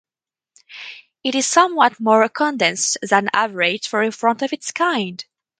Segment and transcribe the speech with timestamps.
[1.23, 5.23] It is somewhat more condensed than average for a font of its kind.